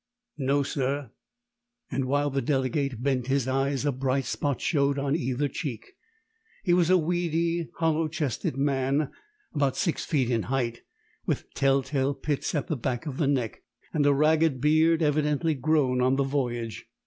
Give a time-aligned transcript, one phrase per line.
[0.39, 1.11] "No, sir;"
[1.91, 5.93] and while the delegate bent his eyes a bright spot showed on either cheek.
[6.63, 9.11] He was a weedy, hollow chested man,
[9.53, 10.81] about six feet in height,
[11.27, 13.61] with tell tale pits at the back of the neck,
[13.93, 16.87] and a ragged beard evidently grown on the voyage.